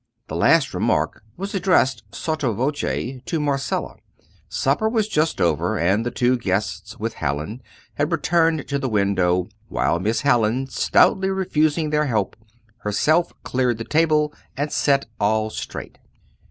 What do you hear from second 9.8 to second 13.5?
Miss Hallin, stoutly refusing their help, herself